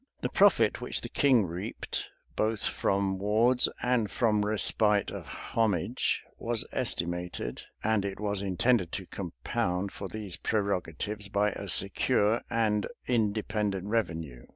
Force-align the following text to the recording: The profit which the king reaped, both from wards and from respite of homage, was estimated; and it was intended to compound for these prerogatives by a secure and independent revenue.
The 0.21 0.29
profit 0.29 0.81
which 0.81 1.01
the 1.01 1.09
king 1.09 1.45
reaped, 1.45 2.07
both 2.35 2.65
from 2.65 3.19
wards 3.19 3.69
and 3.83 4.09
from 4.09 4.43
respite 4.43 5.11
of 5.11 5.27
homage, 5.27 6.23
was 6.39 6.65
estimated; 6.71 7.61
and 7.83 8.03
it 8.03 8.19
was 8.19 8.41
intended 8.41 8.91
to 8.93 9.05
compound 9.05 9.91
for 9.91 10.07
these 10.07 10.37
prerogatives 10.37 11.29
by 11.29 11.51
a 11.51 11.69
secure 11.69 12.41
and 12.49 12.87
independent 13.05 13.89
revenue. 13.89 14.47